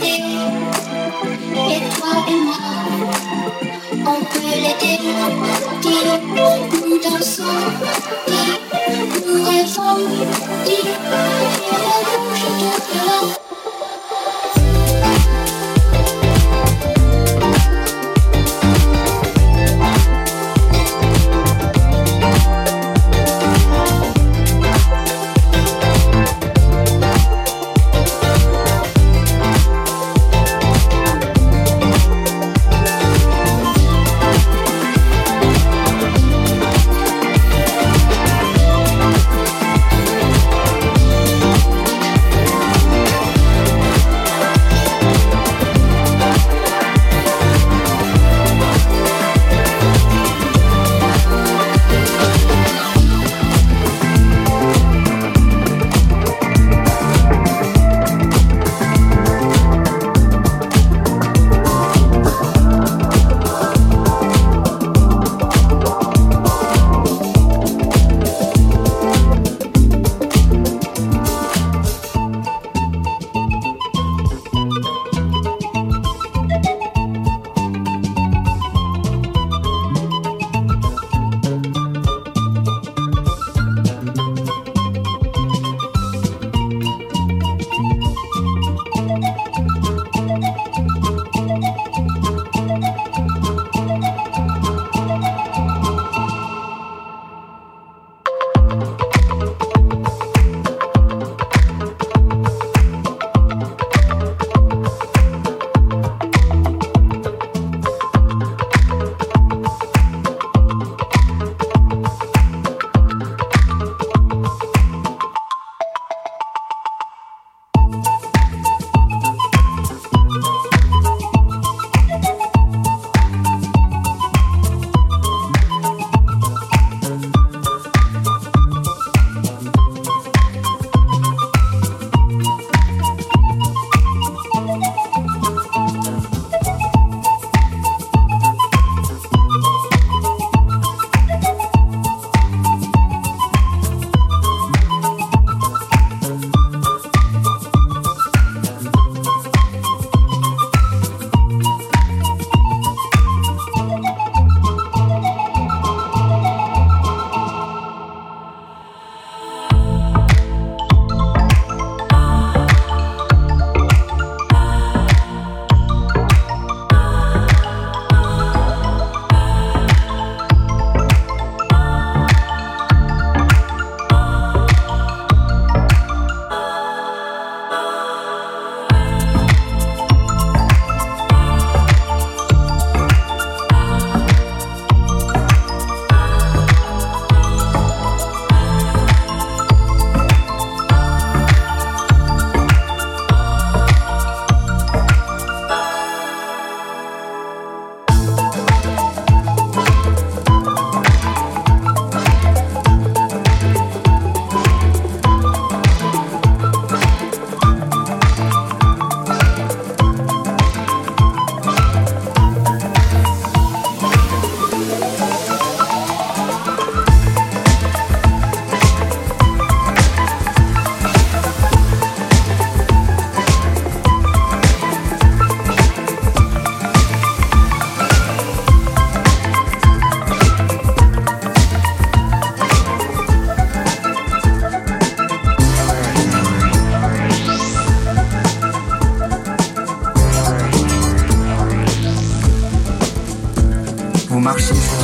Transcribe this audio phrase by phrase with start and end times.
[0.00, 0.22] Dis,
[9.26, 9.98] nous rêvons,
[10.64, 10.84] dis,
[11.82, 13.47] la bouche de violon.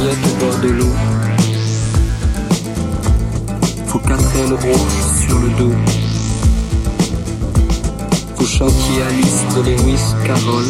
[0.04, 0.92] serviette au bord de l'eau.
[3.86, 5.72] Faut quatre rouges sur le dos.
[8.36, 10.64] Faut à Alice de Lewis Carroll.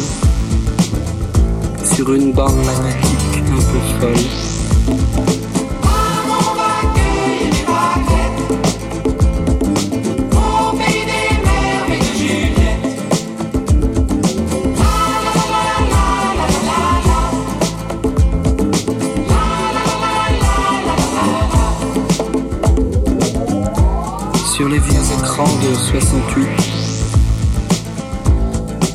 [1.83, 4.54] Sur une bande magnétique un peu folle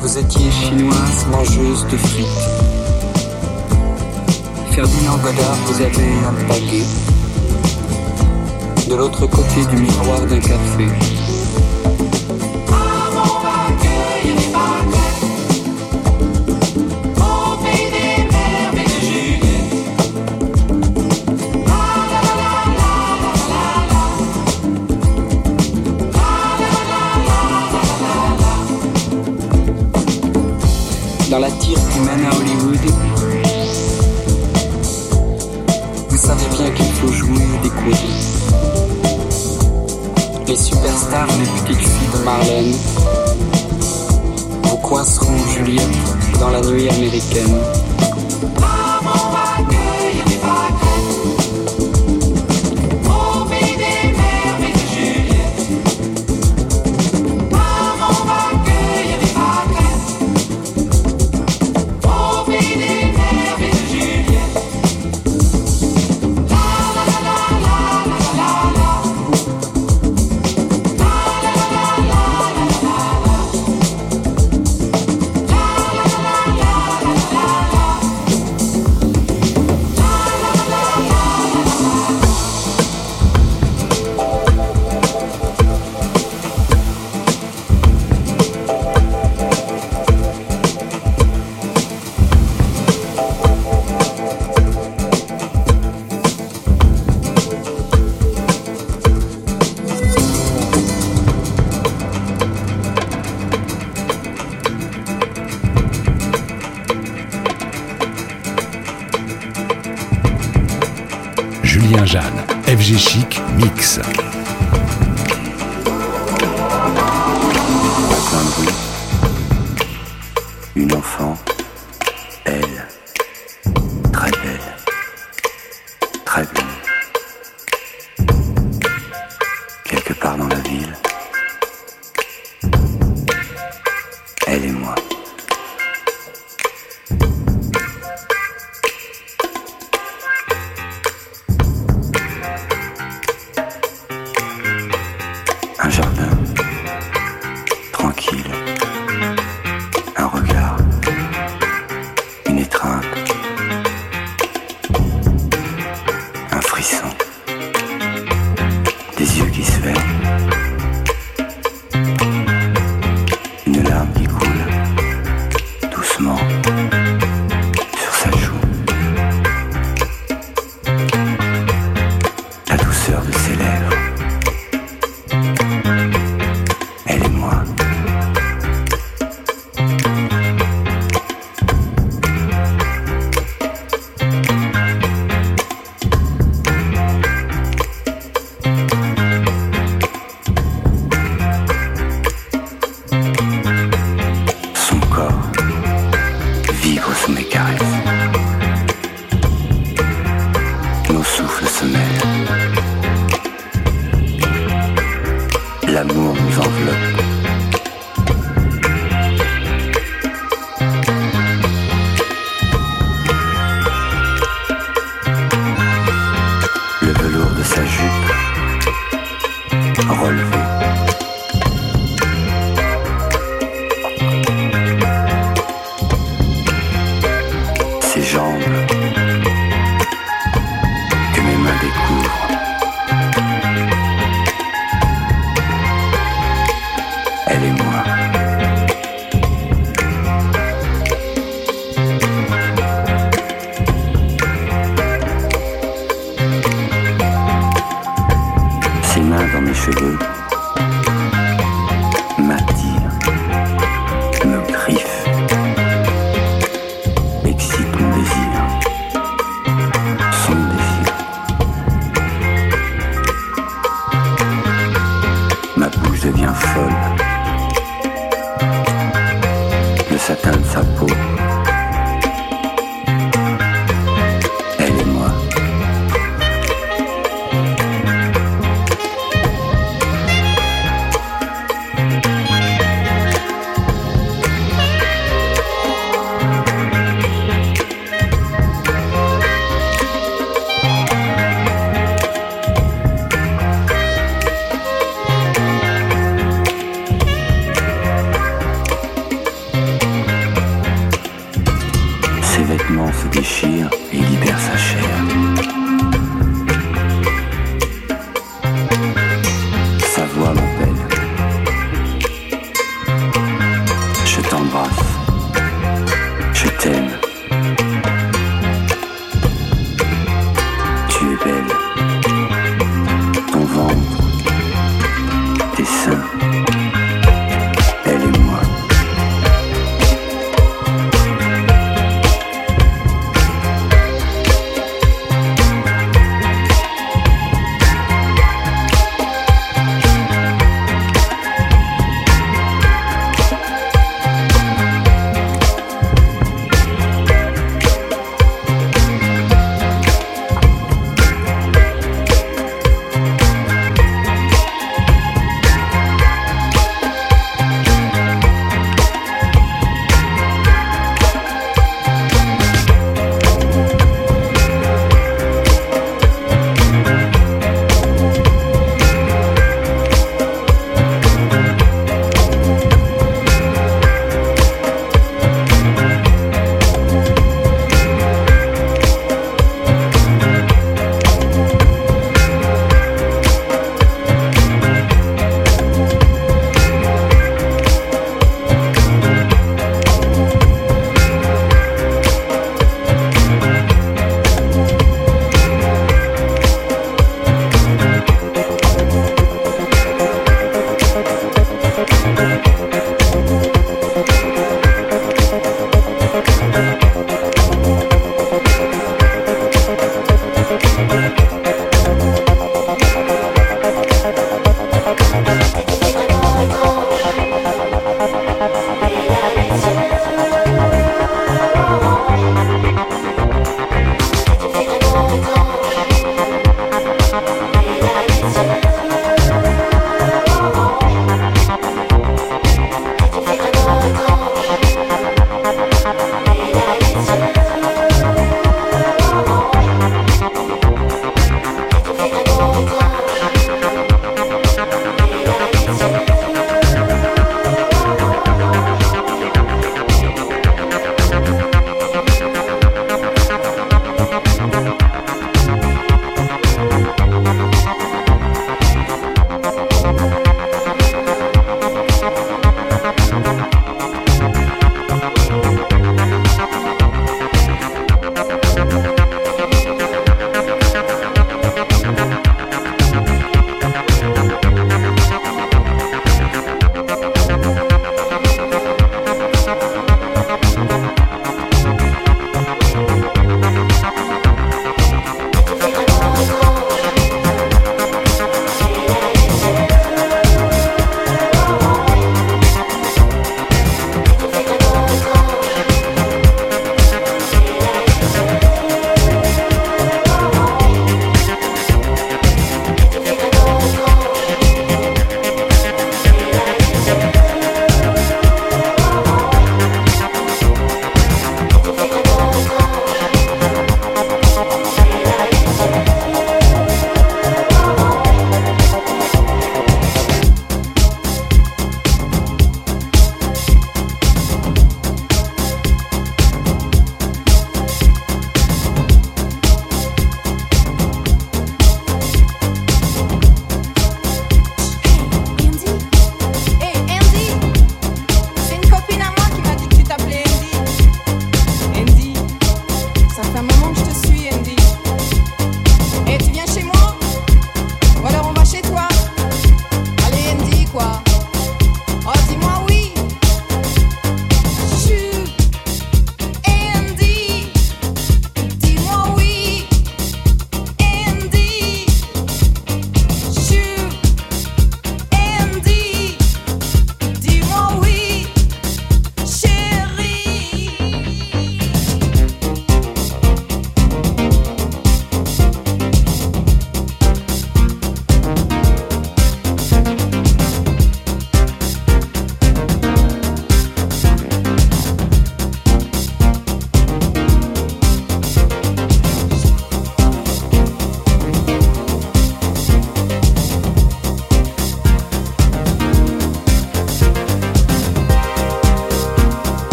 [0.00, 2.26] Vous étiez chinoise mangeuse de frites.
[4.72, 6.84] Ferdinand Godard vous avez un baguet.
[8.90, 11.11] De l'autre côté du miroir d'un café.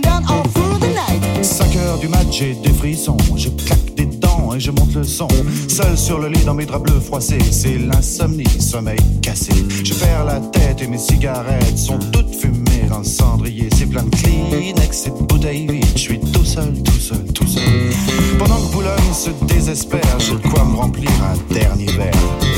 [0.00, 1.44] Down all through the night.
[1.44, 3.16] 5 heures du match, j'ai des frissons.
[3.36, 5.28] Je claque des dents et je monte le son.
[5.68, 9.52] Seul sur le lit dans mes draps bleus froissés, c'est l'insomnie, sommeil cassé.
[9.84, 10.40] Je perds la
[10.80, 13.68] et mes cigarettes sont toutes fumées dans le cendrier.
[13.76, 15.86] C'est plein de Kleenex et de bouteilles vides.
[15.94, 17.62] Je suis tout seul, tout seul, tout seul.
[18.38, 22.12] Pendant que Boulogne se désespère, j'ai de quoi me remplir un dernier verre.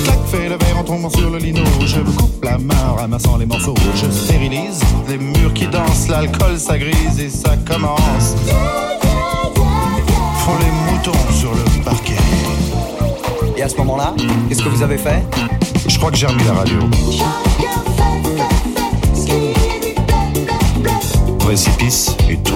[0.05, 1.63] Clac, fait le verre en tombant sur le lino.
[1.85, 3.75] Je coupe la main en ramassant les morceaux.
[3.95, 8.35] Je stérilise les murs qui dansent, l'alcool ça grise et ça commence.
[9.55, 12.15] Font les moutons sur le parquet.
[13.57, 14.15] Et à ce moment-là,
[14.49, 15.23] qu'est-ce que vous avez fait?
[15.89, 16.79] Je crois que j'ai remis la radio.
[21.57, 22.53] Précipice et tout.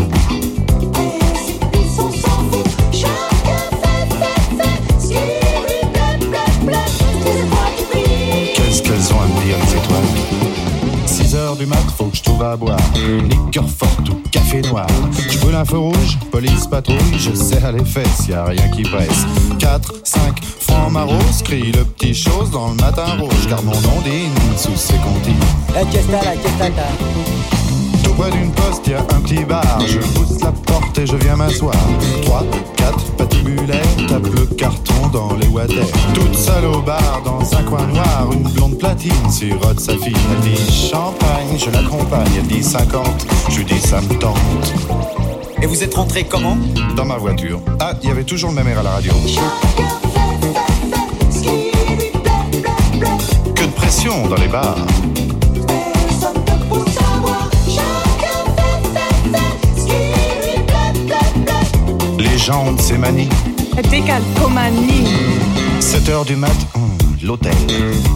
[8.54, 10.04] Qu'est-ce qu'elles ont à me dire, les étoiles?
[11.06, 12.76] 6 heures du mat, faut que je trouve à boire.
[12.94, 14.86] Liqueur forte ou café noir.
[15.30, 18.82] Je brûle un feu rouge, police patrouille, je serre les fesses, y a rien qui
[18.82, 19.24] presse.
[19.58, 24.02] 4, 5, francs maros, crie le petit chose dans le matin rouge, car mon nom
[24.58, 25.40] sous ses comptines.
[25.74, 25.86] La
[28.10, 29.62] Tout près d'une poste, y a un petit bar.
[29.86, 31.76] Je pousse la porte et je viens m'asseoir.
[32.22, 32.42] 3,
[32.76, 35.86] 4, patibulaire, tape le carton dans les water.
[36.12, 40.12] Toute seule au bar, dans un coin noir, une blonde platine sirote sa fille.
[40.32, 42.26] Elle dit champagne, je l'accompagne.
[42.36, 44.74] Elle dit 50, je dis ça me tente.
[45.62, 46.58] Et vous êtes rentré comment?
[46.96, 47.60] Dans ma voiture.
[47.78, 49.12] Ah, il y avait toujours le même air à la radio.
[53.54, 54.78] Que de pression dans les bars.
[62.40, 63.28] Les gens ont de ces manies.
[63.90, 65.04] Décalcomanie.
[65.78, 67.52] 7 heures du mat, hum, l'hôtel.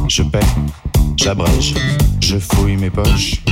[0.09, 0.41] Je paie,
[1.19, 1.75] j'abrège,
[2.21, 3.43] je fouille mes poches.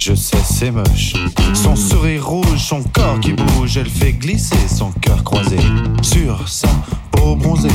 [0.00, 1.12] Je sais, c'est moche.
[1.54, 5.58] Son sourire rouge, son corps qui bouge, elle fait glisser son cœur croisé
[6.02, 6.68] sur sa
[7.12, 7.68] peau bronzée.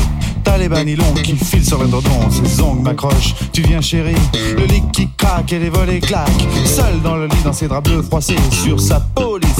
[0.44, 3.34] T'as les banilons qui filent sur l'endrodon, ses ongles m'accrochent.
[3.50, 4.14] Tu viens, chérie,
[4.58, 6.46] le lit qui craque et les volets claquent.
[6.66, 9.00] Seule dans le lit, dans ses draps bleus froissés, sur sa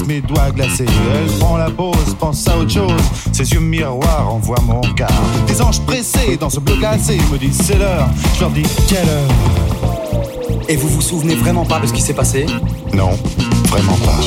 [0.06, 0.86] mes doigts glacés.
[0.86, 3.00] Elle prend la pause, pense à autre chose.
[3.32, 5.10] Ses yeux miroirs envoient mon regard.
[5.46, 8.08] Des anges pressés dans ce bleu glacé me disent c'est l'heure.
[8.34, 9.30] Je leur dis quelle heure?
[10.68, 12.46] Et vous vous souvenez vraiment pas de ce qui s'est passé?
[12.92, 13.10] Non,
[13.68, 14.20] vraiment pas.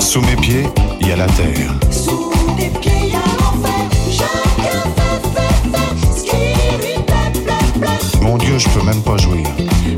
[0.00, 0.66] Sous mes pieds,
[1.00, 2.35] il y a la terre.
[8.58, 9.44] Je peux même pas jouir.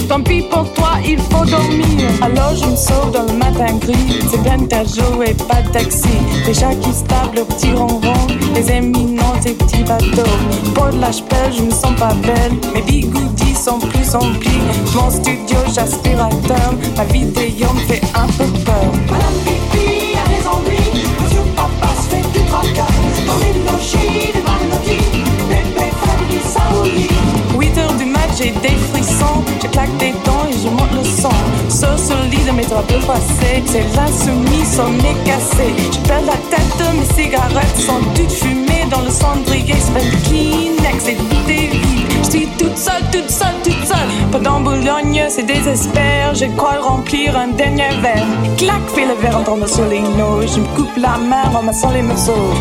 [0.08, 2.10] Tant pis pour toi, il faut dormir.
[2.20, 4.18] Alors je me sauve dans le matin gris.
[4.28, 6.08] C'est bien ta et pas de taxi.
[6.44, 8.26] Des chats qui se tapent le petit ronron.
[8.54, 10.34] Des éminents, des petits bateaux.
[10.74, 12.58] Pour de la je me sens pas belle.
[12.74, 14.60] Mes bigoudis sont plus emplis.
[14.92, 16.74] Mon studio, j'aspirateur.
[16.96, 18.90] Ma vidéo me fait un peu peur.
[19.08, 21.02] Madame Pipi a raison, lui.
[21.22, 22.92] Monsieur Papa se fait du tracas.
[23.24, 24.32] Dans les logis,
[28.38, 29.42] j'ai des frissons.
[29.62, 31.04] Je claque des dents et je monte le.
[31.68, 35.74] Sur ce lit de mes draps bleus froissés, c'est l'insoumis, son nez cassé.
[35.92, 39.74] Je perds la tête, mes cigarettes sont toutes fumées dans le cendrier.
[39.78, 41.80] C'est de Kleenex et de vides.
[42.22, 44.08] Je suis toute seule, toute seule, toute seule.
[44.30, 46.34] Pendant Boulogne, c'est désespère.
[46.34, 48.26] Je crois remplir un dernier verre.
[48.56, 50.46] Clac, fait le verre en tombant sur les noix.
[50.46, 52.54] Je me coupe la main en ramassant les morceaux.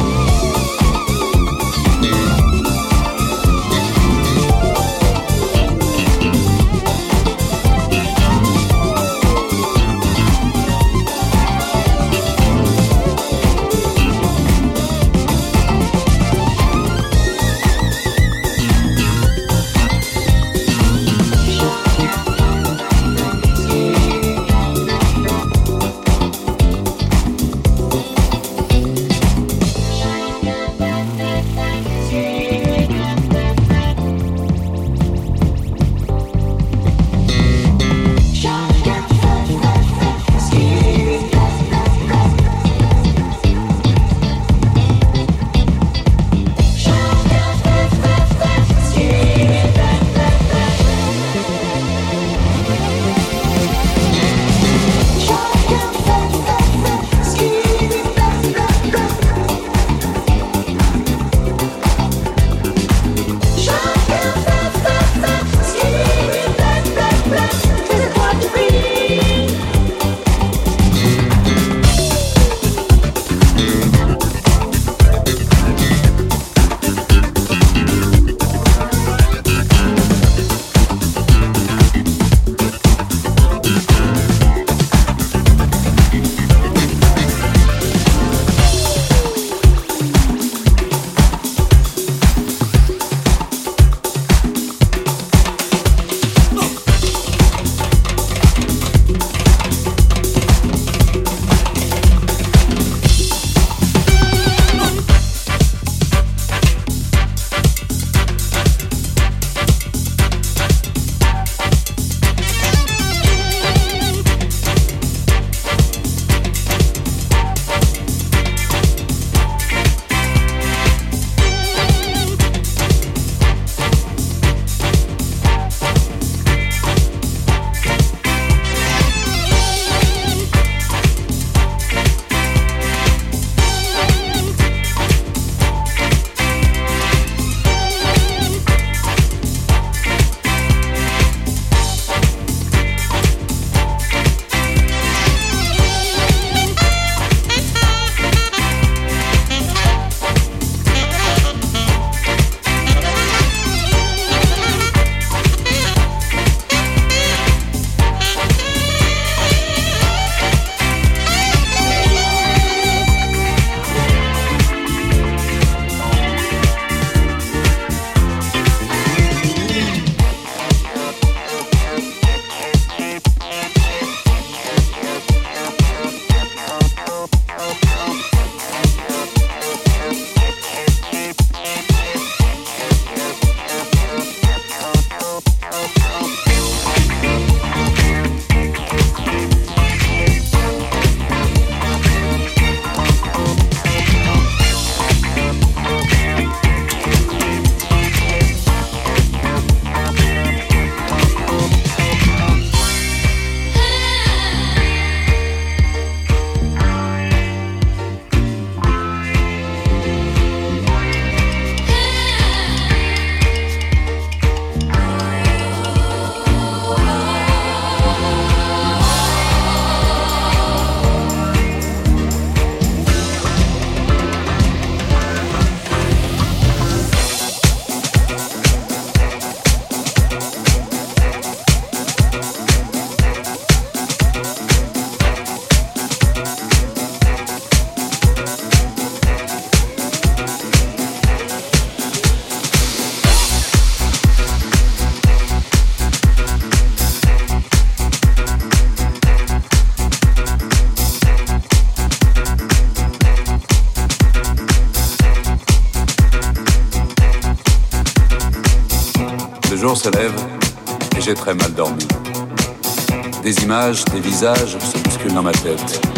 [263.87, 266.16] Des visages se bousculent dans ma tête.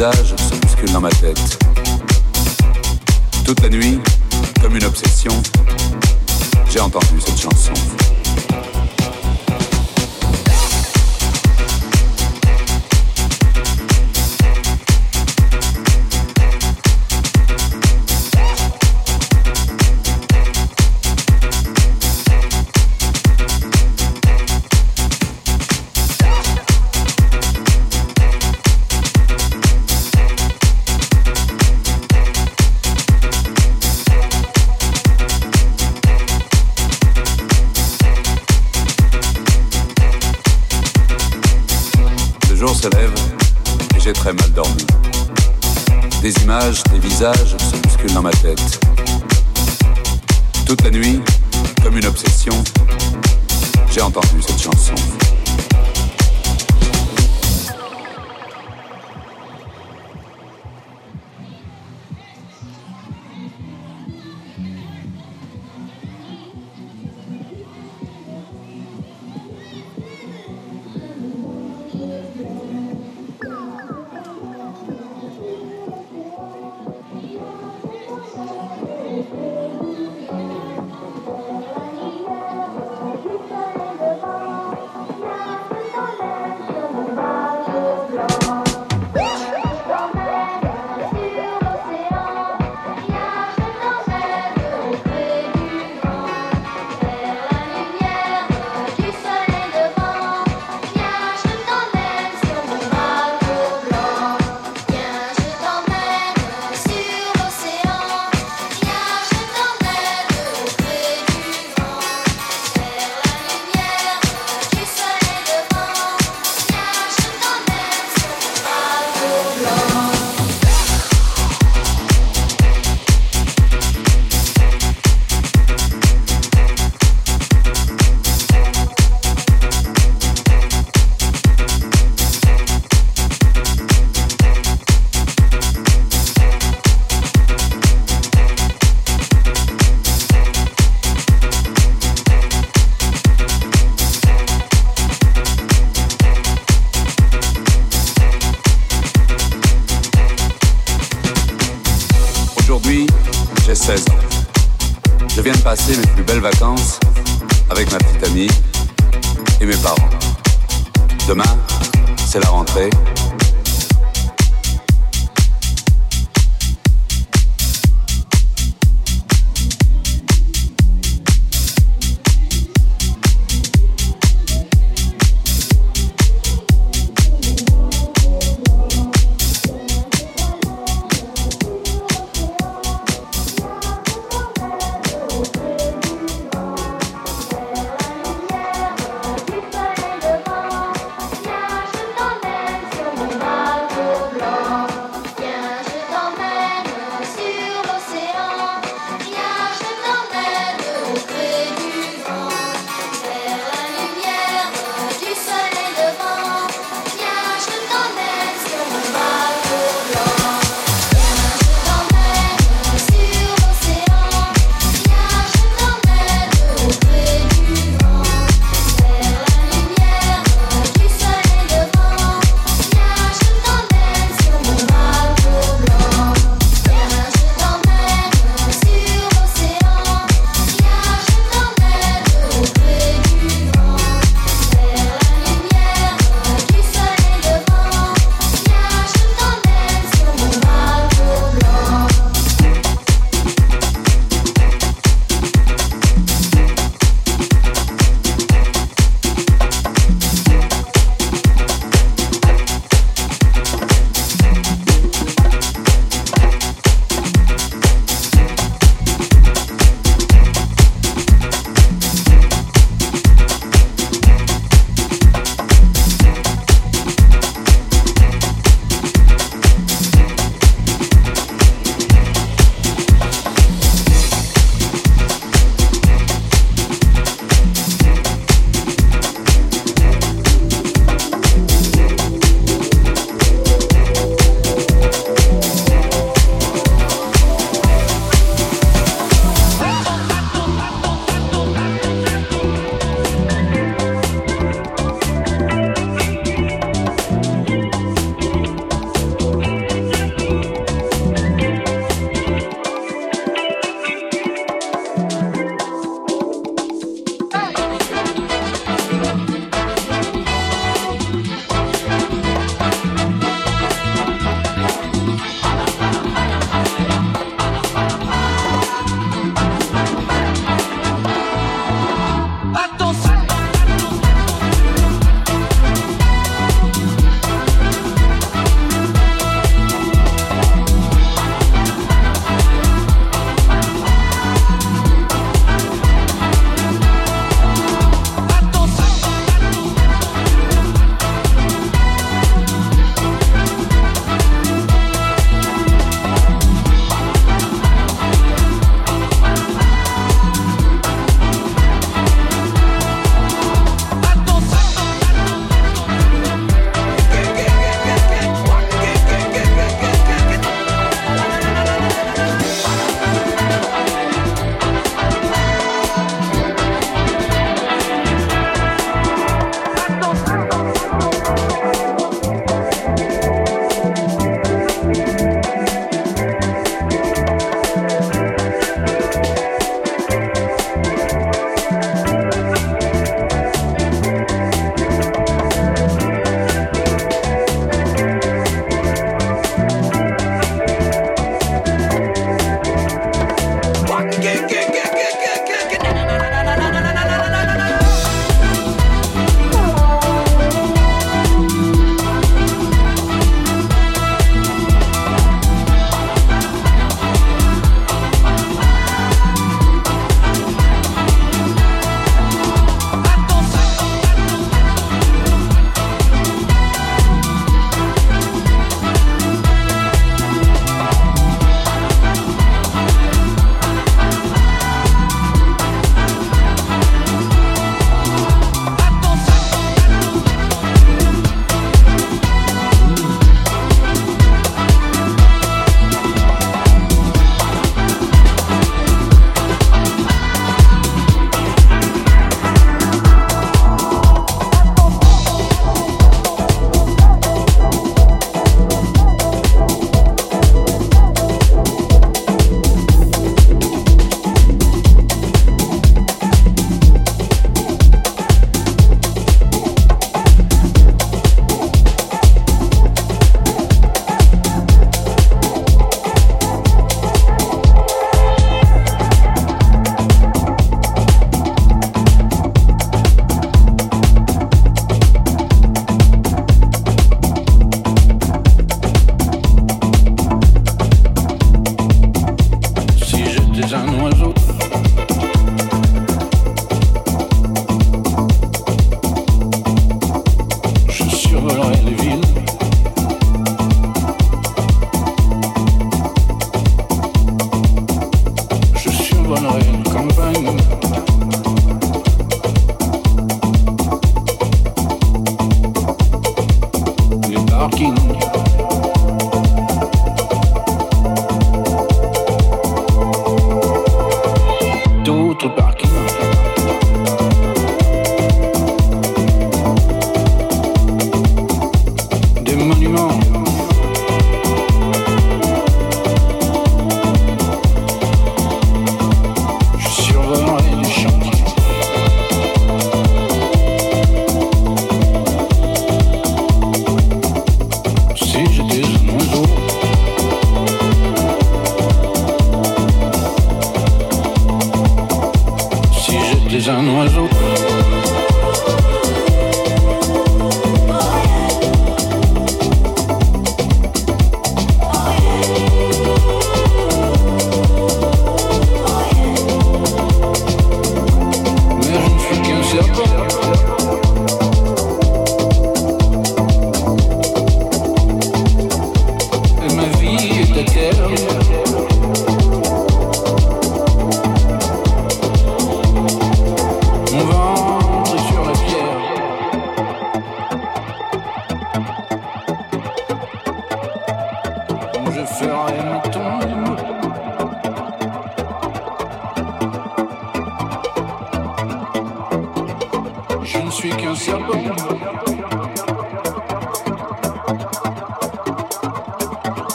[0.00, 0.29] Images,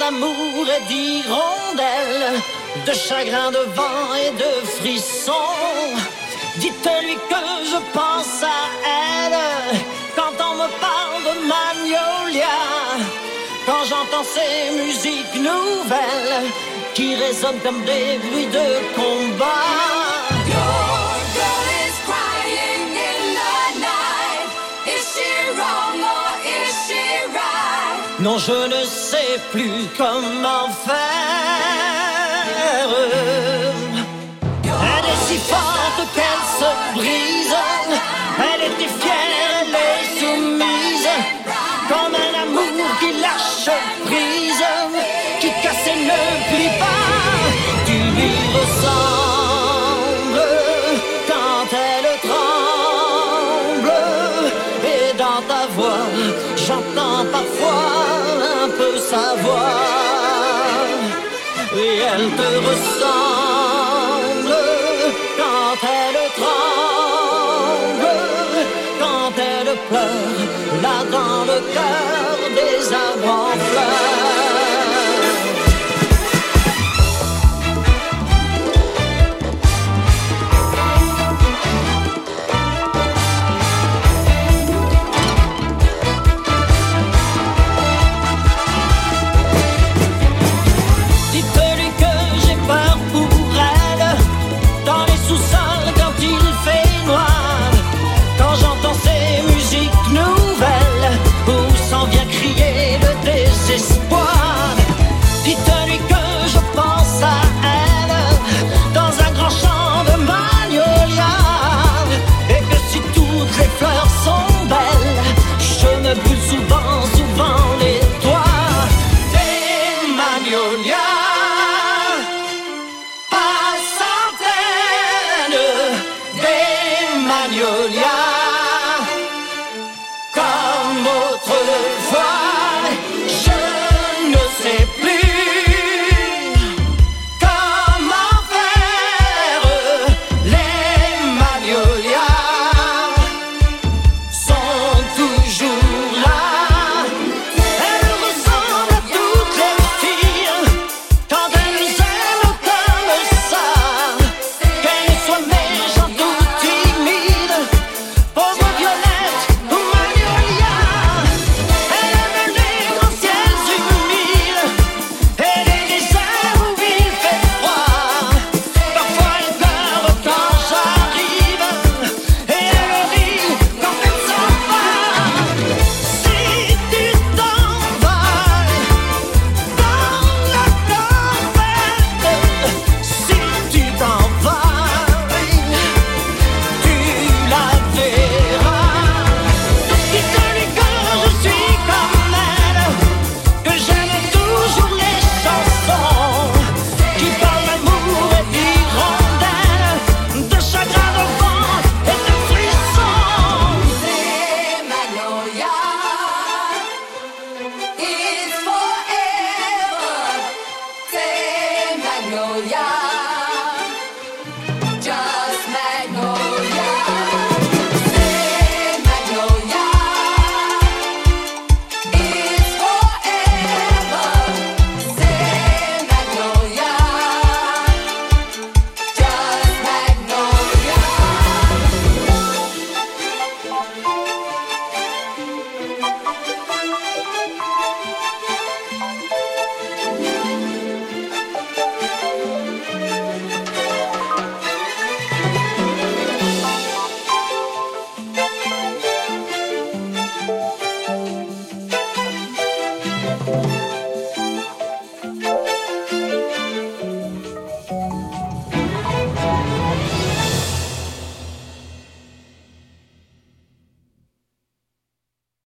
[0.00, 2.40] d'amour et d'hirondelles,
[2.86, 5.92] de chagrin, de vent et de frissons.
[6.56, 8.60] Dites-lui que je pense à
[9.04, 9.40] elle
[10.16, 12.58] quand on me parle de Magnolia.
[13.66, 16.46] Quand j'entends ces musiques nouvelles
[16.94, 19.99] qui résonnent comme des bruits de combat.
[28.22, 30.94] Non, je ne sais plus comment faire.
[34.62, 37.56] Elle est si forte qu'elle se brise.
[38.38, 41.10] Elle était fière, elle est soumise.
[41.88, 43.70] Comme un amour qui lâche
[44.04, 44.66] prise,
[45.40, 47.06] qui casse et ne plie pas.
[47.86, 50.44] Tu lui ressembles
[51.26, 53.92] quand elle tremble.
[54.84, 56.04] Et dans ta voix,
[56.66, 58.09] j'entends parfois
[59.12, 59.70] un peu sa voix.
[61.76, 64.56] Et elle te ressemble
[65.38, 68.16] quand elle tremble,
[68.98, 74.49] quand elle pleure, là dans le cœur des arbres en fleurs.